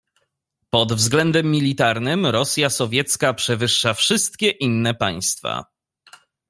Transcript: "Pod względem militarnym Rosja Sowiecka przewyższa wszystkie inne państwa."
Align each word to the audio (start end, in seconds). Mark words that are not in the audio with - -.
"Pod 0.69 0.93
względem 0.93 1.51
militarnym 1.51 2.25
Rosja 2.25 2.69
Sowiecka 2.69 3.33
przewyższa 3.33 3.93
wszystkie 3.93 4.49
inne 4.49 4.93
państwa." 4.95 5.65